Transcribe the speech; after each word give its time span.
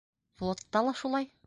-Флотта 0.41 0.83
ла 0.89 0.97
шулай. 1.05 1.33